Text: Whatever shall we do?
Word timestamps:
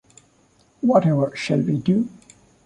Whatever 0.81 1.35
shall 1.35 1.59
we 1.61 1.77
do? 1.77 2.09